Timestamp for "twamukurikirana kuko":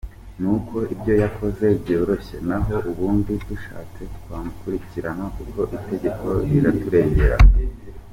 4.15-5.59